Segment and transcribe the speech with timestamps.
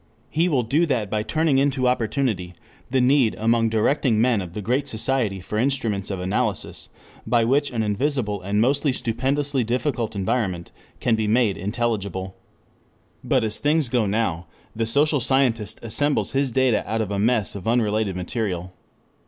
[0.31, 2.55] He will do that by turning into opportunity
[2.89, 6.89] the need among directing men of the Great Society for instruments of analysis
[7.27, 8.75] by which an invisible and made
[11.55, 12.35] intelligible.
[13.23, 17.53] But as things go now, the social scientist assembles his data out of a mass
[17.53, 18.73] of unrelated material.